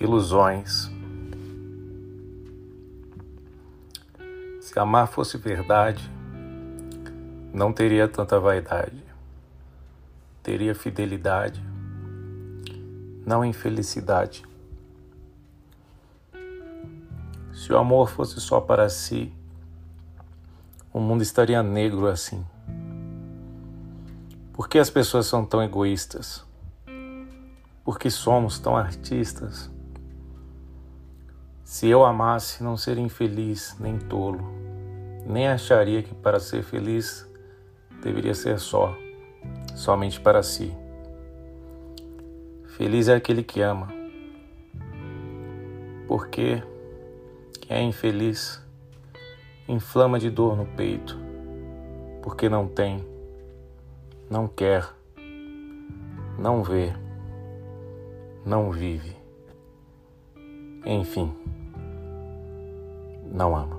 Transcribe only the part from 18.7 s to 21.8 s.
si, o mundo estaria